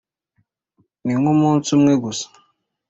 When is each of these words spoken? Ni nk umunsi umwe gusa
Ni 1.03 1.13
nk 1.19 1.27
umunsi 1.33 1.67
umwe 1.77 1.93
gusa 2.03 2.25